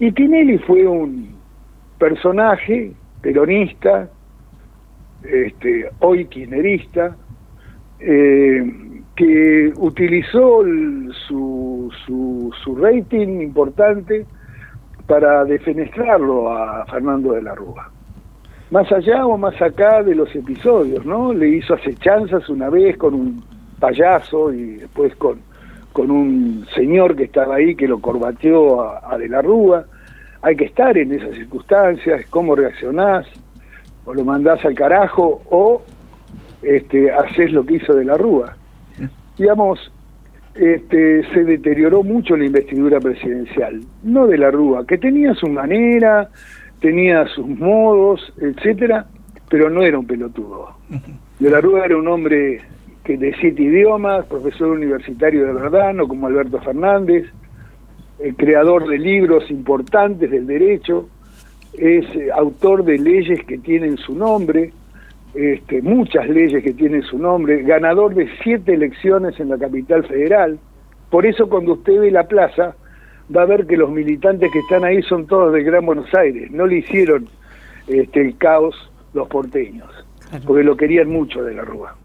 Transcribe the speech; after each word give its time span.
Y 0.00 0.10
Tinelli 0.12 0.58
fue 0.58 0.86
un 0.86 1.36
personaje 1.98 2.92
peronista, 3.20 4.08
este, 5.22 5.88
hoy 6.00 6.24
kirchnerista, 6.24 7.16
eh, 8.00 8.64
que 9.14 9.72
utilizó 9.76 10.62
su, 11.28 11.92
su, 12.06 12.50
su 12.64 12.76
rating 12.76 13.42
importante 13.42 14.24
para 15.06 15.44
defenestrarlo 15.44 16.50
a 16.50 16.86
Fernando 16.86 17.32
de 17.32 17.42
la 17.42 17.54
Rúa. 17.54 17.90
Más 18.70 18.90
allá 18.92 19.26
o 19.26 19.36
más 19.36 19.60
acá 19.60 20.02
de 20.02 20.14
los 20.14 20.34
episodios, 20.34 21.04
¿no? 21.04 21.34
Le 21.34 21.48
hizo 21.48 21.74
acechanzas 21.74 22.48
una 22.48 22.70
vez 22.70 22.96
con 22.96 23.14
un 23.14 23.44
payaso 23.78 24.52
y 24.52 24.76
después 24.76 25.14
con, 25.16 25.40
con 25.92 26.10
un 26.10 26.64
señor 26.74 27.16
que 27.16 27.24
estaba 27.24 27.56
ahí 27.56 27.74
que 27.74 27.88
lo 27.88 28.00
corbateó 28.00 28.80
a, 28.82 29.18
De 29.18 29.28
la 29.28 29.42
Rúa. 29.42 29.84
Hay 30.42 30.56
que 30.56 30.64
estar 30.64 30.96
en 30.96 31.12
esas 31.12 31.34
circunstancias, 31.34 32.24
cómo 32.30 32.54
reaccionás, 32.54 33.26
o 34.04 34.14
lo 34.14 34.24
mandás 34.24 34.64
al 34.64 34.74
carajo, 34.74 35.42
o 35.50 35.82
este, 36.62 37.10
haces 37.10 37.52
lo 37.52 37.64
que 37.64 37.74
hizo 37.74 37.94
De 37.94 38.04
la 38.04 38.16
Rúa. 38.16 38.56
Digamos, 39.36 39.92
este, 40.54 41.22
se 41.32 41.44
deterioró 41.44 42.02
mucho 42.02 42.36
la 42.36 42.44
investidura 42.44 43.00
presidencial, 43.00 43.80
no 44.02 44.26
De 44.26 44.38
la 44.38 44.50
Rúa, 44.50 44.86
que 44.86 44.98
tenía 44.98 45.34
su 45.34 45.48
manera, 45.48 46.28
tenía 46.80 47.26
sus 47.28 47.46
modos, 47.46 48.32
etcétera, 48.40 49.06
pero 49.48 49.68
no 49.68 49.82
era 49.82 49.98
un 49.98 50.06
pelotudo. 50.06 50.76
De 51.38 51.50
la 51.50 51.60
Rúa 51.60 51.84
era 51.84 51.96
un 51.96 52.08
hombre 52.08 52.60
que 53.04 53.16
de 53.16 53.34
siete 53.40 53.62
idiomas, 53.62 54.26
profesor 54.26 54.68
universitario 54.68 55.46
de 55.46 55.52
verdad, 55.52 55.92
no 55.92 56.06
como 56.06 56.26
Alberto 56.26 56.60
Fernández, 56.60 57.26
el 58.22 58.36
creador 58.36 58.88
de 58.88 58.98
libros 58.98 59.50
importantes 59.50 60.30
del 60.30 60.46
derecho, 60.46 61.08
es 61.72 62.04
eh, 62.14 62.30
autor 62.34 62.84
de 62.84 62.98
leyes 62.98 63.44
que 63.44 63.58
tienen 63.58 63.96
su 63.96 64.14
nombre, 64.14 64.72
este, 65.34 65.80
muchas 65.82 66.28
leyes 66.28 66.62
que 66.62 66.72
tienen 66.72 67.02
su 67.02 67.18
nombre, 67.18 67.62
ganador 67.62 68.14
de 68.14 68.28
siete 68.42 68.74
elecciones 68.74 69.38
en 69.38 69.48
la 69.48 69.58
capital 69.58 70.04
federal. 70.04 70.58
Por 71.08 71.26
eso 71.26 71.48
cuando 71.48 71.74
usted 71.74 72.00
ve 72.00 72.10
la 72.10 72.24
plaza, 72.24 72.74
va 73.34 73.42
a 73.42 73.46
ver 73.46 73.66
que 73.66 73.76
los 73.76 73.90
militantes 73.90 74.50
que 74.52 74.58
están 74.58 74.84
ahí 74.84 75.02
son 75.02 75.26
todos 75.26 75.52
de 75.52 75.62
Gran 75.62 75.86
Buenos 75.86 76.12
Aires, 76.14 76.50
no 76.50 76.66
le 76.66 76.78
hicieron 76.78 77.28
este, 77.86 78.20
el 78.20 78.36
caos 78.36 78.74
los 79.14 79.28
porteños, 79.28 79.88
porque 80.46 80.62
lo 80.62 80.76
querían 80.76 81.08
mucho 81.08 81.42
de 81.42 81.54
la 81.54 81.62
Rúa. 81.62 81.96